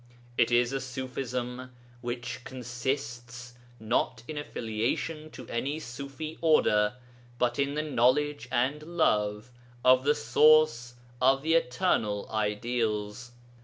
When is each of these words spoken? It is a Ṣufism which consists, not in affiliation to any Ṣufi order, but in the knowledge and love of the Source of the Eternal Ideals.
It 0.35 0.49
is 0.49 0.73
a 0.73 0.77
Ṣufism 0.77 1.69
which 2.01 2.39
consists, 2.43 3.53
not 3.79 4.23
in 4.27 4.35
affiliation 4.35 5.29
to 5.29 5.47
any 5.47 5.77
Ṣufi 5.79 6.39
order, 6.41 6.95
but 7.37 7.59
in 7.59 7.75
the 7.75 7.83
knowledge 7.83 8.47
and 8.51 8.81
love 8.81 9.51
of 9.85 10.03
the 10.03 10.15
Source 10.15 10.95
of 11.21 11.43
the 11.43 11.53
Eternal 11.53 12.27
Ideals. 12.31 13.33